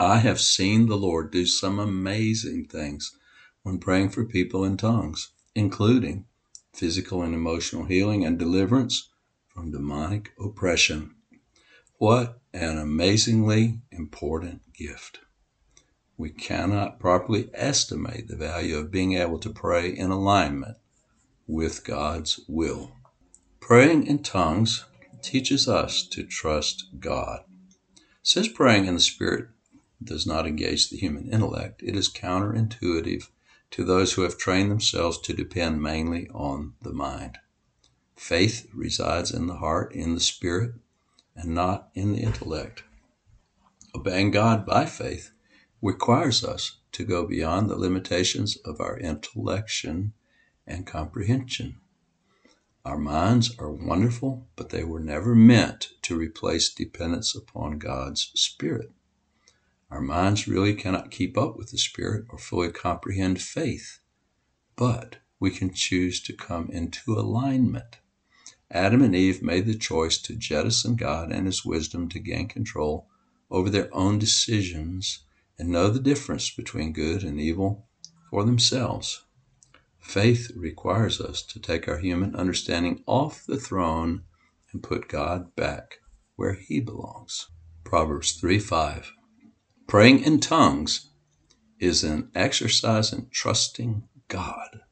I 0.00 0.18
have 0.18 0.40
seen 0.40 0.86
the 0.86 0.96
Lord 0.96 1.32
do 1.32 1.44
some 1.44 1.80
amazing 1.80 2.66
things 2.66 3.16
when 3.62 3.80
praying 3.80 4.10
for 4.10 4.24
people 4.24 4.64
in 4.64 4.76
tongues, 4.76 5.32
including 5.56 6.26
physical 6.72 7.22
and 7.22 7.34
emotional 7.34 7.84
healing 7.84 8.24
and 8.24 8.38
deliverance 8.38 9.08
from 9.48 9.72
demonic 9.72 10.32
oppression. 10.38 11.16
What 11.96 12.40
an 12.54 12.78
amazingly 12.78 13.80
important 13.90 14.72
gift. 14.72 15.18
We 16.16 16.30
cannot 16.30 17.00
properly 17.00 17.50
estimate 17.52 18.28
the 18.28 18.36
value 18.36 18.76
of 18.76 18.92
being 18.92 19.14
able 19.14 19.40
to 19.40 19.50
pray 19.50 19.88
in 19.90 20.12
alignment 20.12 20.76
with 21.48 21.84
God's 21.84 22.38
will. 22.46 22.92
Praying 23.58 24.06
in 24.06 24.22
tongues 24.22 24.84
teaches 25.22 25.68
us 25.68 26.04
to 26.10 26.22
trust 26.22 26.84
God. 27.00 27.40
Since 28.22 28.46
praying 28.46 28.86
in 28.86 28.94
the 28.94 29.00
Spirit 29.00 29.48
does 30.02 30.26
not 30.26 30.46
engage 30.46 30.90
the 30.90 30.96
human 30.96 31.28
intellect, 31.30 31.82
it 31.82 31.96
is 31.96 32.08
counterintuitive 32.08 33.28
to 33.70 33.84
those 33.84 34.12
who 34.12 34.22
have 34.22 34.38
trained 34.38 34.70
themselves 34.70 35.18
to 35.18 35.32
depend 35.32 35.82
mainly 35.82 36.28
on 36.30 36.74
the 36.82 36.92
mind. 36.92 37.38
Faith 38.16 38.66
resides 38.74 39.30
in 39.30 39.46
the 39.46 39.56
heart, 39.56 39.94
in 39.94 40.14
the 40.14 40.20
spirit, 40.20 40.72
and 41.36 41.54
not 41.54 41.90
in 41.94 42.12
the 42.12 42.20
intellect. 42.20 42.82
Obeying 43.94 44.30
God 44.30 44.66
by 44.66 44.86
faith 44.86 45.30
requires 45.80 46.44
us 46.44 46.78
to 46.92 47.04
go 47.04 47.26
beyond 47.26 47.68
the 47.68 47.76
limitations 47.76 48.56
of 48.64 48.80
our 48.80 48.98
intellection 48.98 50.12
and 50.66 50.86
comprehension. 50.86 51.76
Our 52.84 52.98
minds 52.98 53.54
are 53.58 53.70
wonderful, 53.70 54.48
but 54.56 54.70
they 54.70 54.84
were 54.84 55.00
never 55.00 55.34
meant 55.34 55.90
to 56.02 56.16
replace 56.16 56.72
dependence 56.72 57.34
upon 57.34 57.78
God's 57.78 58.30
Spirit. 58.34 58.90
Our 59.90 60.00
minds 60.02 60.46
really 60.46 60.74
cannot 60.74 61.10
keep 61.10 61.38
up 61.38 61.56
with 61.56 61.70
the 61.70 61.78
Spirit 61.78 62.26
or 62.28 62.38
fully 62.38 62.70
comprehend 62.70 63.40
faith, 63.40 64.00
but 64.76 65.16
we 65.40 65.50
can 65.50 65.72
choose 65.72 66.20
to 66.22 66.34
come 66.34 66.68
into 66.70 67.14
alignment. 67.14 67.98
Adam 68.70 69.02
and 69.02 69.14
Eve 69.16 69.42
made 69.42 69.64
the 69.64 69.74
choice 69.74 70.18
to 70.18 70.36
jettison 70.36 70.94
God 70.96 71.32
and 71.32 71.46
His 71.46 71.64
wisdom 71.64 72.08
to 72.10 72.18
gain 72.18 72.48
control 72.48 73.08
over 73.50 73.70
their 73.70 73.88
own 73.94 74.18
decisions 74.18 75.20
and 75.58 75.70
know 75.70 75.88
the 75.88 76.00
difference 76.00 76.50
between 76.50 76.92
good 76.92 77.22
and 77.24 77.40
evil 77.40 77.86
for 78.30 78.44
themselves. 78.44 79.24
Faith 80.00 80.50
requires 80.54 81.18
us 81.18 81.42
to 81.42 81.58
take 81.58 81.88
our 81.88 81.98
human 81.98 82.36
understanding 82.36 83.02
off 83.06 83.46
the 83.46 83.58
throne 83.58 84.22
and 84.72 84.82
put 84.82 85.08
God 85.08 85.56
back 85.56 86.00
where 86.36 86.54
He 86.54 86.78
belongs. 86.78 87.48
Proverbs 87.84 88.32
3 88.32 88.58
5. 88.58 89.12
Praying 89.88 90.22
in 90.22 90.38
tongues 90.38 91.08
is 91.80 92.04
an 92.04 92.30
exercise 92.34 93.10
in 93.10 93.26
trusting 93.30 94.06
God. 94.28 94.82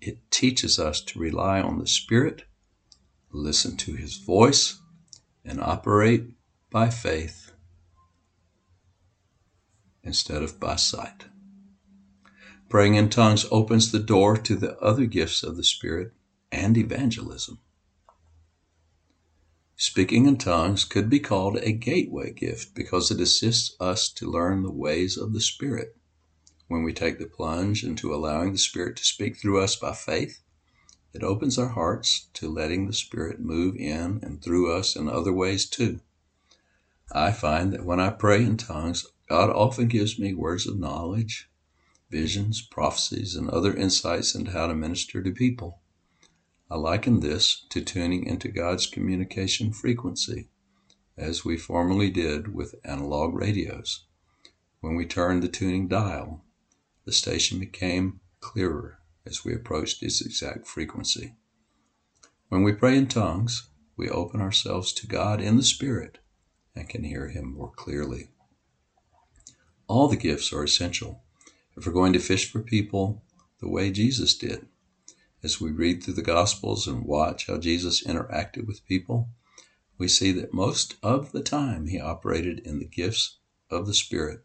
It 0.00 0.30
teaches 0.30 0.78
us 0.78 1.00
to 1.00 1.18
rely 1.18 1.60
on 1.60 1.80
the 1.80 1.88
Spirit, 1.88 2.44
listen 3.32 3.76
to 3.78 3.94
His 3.94 4.18
voice, 4.18 4.80
and 5.44 5.60
operate 5.60 6.26
by 6.70 6.90
faith 6.90 7.50
instead 10.04 10.44
of 10.44 10.60
by 10.60 10.76
sight. 10.76 11.24
Praying 12.68 12.94
in 12.94 13.08
tongues 13.08 13.46
opens 13.50 13.90
the 13.90 13.98
door 13.98 14.36
to 14.36 14.54
the 14.54 14.78
other 14.78 15.06
gifts 15.06 15.42
of 15.42 15.56
the 15.56 15.64
Spirit 15.64 16.12
and 16.52 16.78
evangelism. 16.78 17.58
Speaking 19.82 20.26
in 20.26 20.36
tongues 20.36 20.84
could 20.84 21.08
be 21.08 21.20
called 21.20 21.56
a 21.56 21.72
gateway 21.72 22.34
gift 22.34 22.74
because 22.74 23.10
it 23.10 23.18
assists 23.18 23.74
us 23.80 24.10
to 24.10 24.30
learn 24.30 24.62
the 24.62 24.70
ways 24.70 25.16
of 25.16 25.32
the 25.32 25.40
Spirit. 25.40 25.96
When 26.68 26.82
we 26.82 26.92
take 26.92 27.18
the 27.18 27.24
plunge 27.24 27.82
into 27.82 28.14
allowing 28.14 28.52
the 28.52 28.58
Spirit 28.58 28.96
to 28.96 29.04
speak 29.06 29.38
through 29.38 29.58
us 29.58 29.76
by 29.76 29.94
faith, 29.94 30.42
it 31.14 31.22
opens 31.22 31.58
our 31.58 31.68
hearts 31.68 32.28
to 32.34 32.50
letting 32.50 32.86
the 32.86 32.92
Spirit 32.92 33.40
move 33.40 33.74
in 33.74 34.20
and 34.22 34.42
through 34.42 34.70
us 34.70 34.96
in 34.96 35.08
other 35.08 35.32
ways 35.32 35.64
too. 35.64 36.00
I 37.10 37.32
find 37.32 37.72
that 37.72 37.86
when 37.86 38.00
I 38.00 38.10
pray 38.10 38.44
in 38.44 38.58
tongues, 38.58 39.06
God 39.30 39.48
often 39.48 39.88
gives 39.88 40.18
me 40.18 40.34
words 40.34 40.66
of 40.66 40.78
knowledge, 40.78 41.48
visions, 42.10 42.60
prophecies, 42.60 43.34
and 43.34 43.48
other 43.48 43.74
insights 43.74 44.34
into 44.34 44.50
how 44.50 44.66
to 44.66 44.74
minister 44.74 45.22
to 45.22 45.32
people. 45.32 45.79
I 46.72 46.76
liken 46.76 47.18
this 47.18 47.66
to 47.70 47.80
tuning 47.80 48.24
into 48.24 48.46
God's 48.46 48.86
communication 48.86 49.72
frequency, 49.72 50.50
as 51.16 51.44
we 51.44 51.56
formerly 51.56 52.10
did 52.10 52.54
with 52.54 52.76
analog 52.84 53.34
radios. 53.34 54.04
When 54.80 54.94
we 54.94 55.04
turned 55.04 55.42
the 55.42 55.48
tuning 55.48 55.88
dial, 55.88 56.44
the 57.04 57.12
station 57.12 57.58
became 57.58 58.20
clearer 58.38 59.00
as 59.26 59.44
we 59.44 59.52
approached 59.52 60.00
its 60.00 60.20
exact 60.20 60.68
frequency. 60.68 61.34
When 62.50 62.62
we 62.62 62.72
pray 62.72 62.96
in 62.96 63.08
tongues, 63.08 63.68
we 63.96 64.08
open 64.08 64.40
ourselves 64.40 64.92
to 64.92 65.08
God 65.08 65.40
in 65.40 65.56
the 65.56 65.64
Spirit 65.64 66.18
and 66.76 66.88
can 66.88 67.02
hear 67.02 67.28
Him 67.30 67.52
more 67.52 67.72
clearly. 67.72 68.30
All 69.88 70.06
the 70.06 70.16
gifts 70.16 70.52
are 70.52 70.62
essential 70.62 71.24
if 71.76 71.84
we're 71.84 71.92
going 71.92 72.12
to 72.12 72.20
fish 72.20 72.48
for 72.48 72.60
people 72.60 73.24
the 73.58 73.68
way 73.68 73.90
Jesus 73.90 74.36
did. 74.36 74.68
As 75.42 75.60
we 75.60 75.70
read 75.70 76.02
through 76.02 76.14
the 76.14 76.22
Gospels 76.22 76.86
and 76.86 77.04
watch 77.04 77.46
how 77.46 77.56
Jesus 77.56 78.04
interacted 78.04 78.66
with 78.66 78.84
people, 78.86 79.30
we 79.96 80.06
see 80.06 80.32
that 80.32 80.52
most 80.52 80.96
of 81.02 81.32
the 81.32 81.42
time 81.42 81.86
he 81.86 81.98
operated 81.98 82.58
in 82.60 82.78
the 82.78 82.84
gifts 82.84 83.38
of 83.70 83.86
the 83.86 83.94
Spirit. 83.94 84.44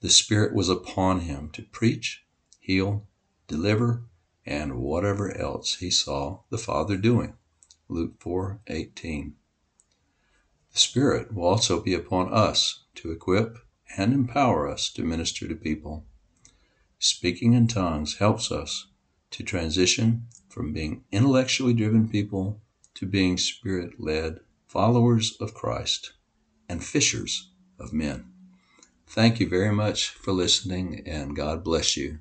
The 0.00 0.10
Spirit 0.10 0.54
was 0.54 0.68
upon 0.68 1.20
him 1.20 1.50
to 1.50 1.62
preach, 1.62 2.24
heal, 2.58 3.06
deliver, 3.48 4.04
and 4.44 4.78
whatever 4.78 5.34
else 5.36 5.76
he 5.76 5.90
saw 5.90 6.40
the 6.50 6.58
Father 6.58 6.96
doing. 6.96 7.36
Luke 7.88 8.18
4:18. 8.20 9.36
The 10.72 10.78
Spirit 10.78 11.34
will 11.34 11.44
also 11.44 11.80
be 11.80 11.94
upon 11.94 12.32
us 12.32 12.84
to 12.96 13.10
equip 13.10 13.58
and 13.96 14.12
empower 14.12 14.68
us 14.68 14.90
to 14.92 15.02
minister 15.02 15.48
to 15.48 15.54
people. 15.54 16.06
Speaking 16.98 17.54
in 17.54 17.66
tongues 17.68 18.16
helps 18.16 18.52
us 18.52 18.86
to 19.30 19.42
transition 19.42 20.26
from 20.48 20.72
being 20.72 21.04
intellectually 21.12 21.72
driven 21.72 22.08
people 22.08 22.60
to 22.94 23.06
being 23.06 23.38
spirit 23.38 24.00
led 24.00 24.40
followers 24.66 25.36
of 25.40 25.54
Christ 25.54 26.12
and 26.68 26.84
fishers 26.84 27.50
of 27.78 27.92
men. 27.92 28.32
Thank 29.06 29.40
you 29.40 29.48
very 29.48 29.72
much 29.72 30.10
for 30.10 30.32
listening, 30.32 31.02
and 31.06 31.34
God 31.34 31.64
bless 31.64 31.96
you. 31.96 32.20